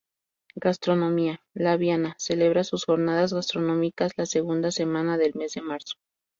Gastronomía: 0.55 1.41
Laviana 1.53 2.15
celebra 2.17 2.63
sus 2.63 2.85
jornadas 2.85 3.33
gastronómicas 3.35 4.13
la 4.17 4.25
segunda 4.25 4.71
semana 4.71 5.19
del 5.19 5.35
mes 5.35 5.53
de 5.53 5.61
marzo. 5.61 5.93